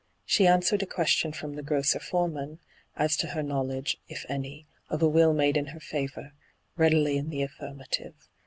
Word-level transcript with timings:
She 0.25 0.47
answered 0.47 0.81
a 0.81 0.87
question 0.87 1.31
from 1.31 1.53
the 1.53 1.61
grocer 1.61 1.99
foreman, 1.99 2.57
as 2.95 3.15
to 3.17 3.27
her 3.27 3.43
knowledge, 3.43 3.97
if 4.07 4.25
any, 4.27 4.65
of 4.89 5.03
a 5.03 5.07
will 5.07 5.31
made 5.31 5.57
in 5.57 5.67
her 5.67 5.79
favour, 5.79 6.31
readily 6.75 7.17
in 7.17 7.29
the 7.29 7.43
affirmative. 7.43 8.15